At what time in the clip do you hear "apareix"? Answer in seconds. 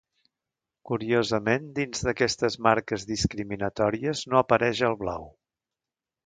4.41-4.83